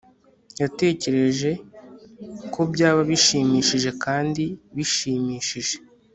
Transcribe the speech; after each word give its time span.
Yatekereje 0.61 1.51
ko 2.53 2.61
byaba 2.71 3.01
bishimishije 3.09 3.89
kandi 4.03 4.43
bishimishije 4.75 5.75